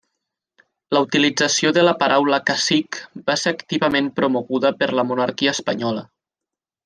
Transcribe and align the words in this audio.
La 0.95 1.01
utilització 1.07 1.71
de 1.75 1.83
la 1.83 1.93
paraula 1.99 2.39
cacic 2.47 2.99
va 3.29 3.37
ser 3.41 3.53
activament 3.57 4.09
promoguda 4.21 4.75
per 4.81 4.89
la 5.01 5.07
monarquia 5.11 5.55
espanyola. 5.59 6.05